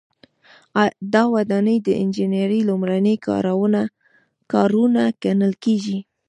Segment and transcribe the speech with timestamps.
[1.13, 3.15] دا ودانۍ د انجنیری لومړني
[4.51, 5.97] کارونه ګڼل کیږي.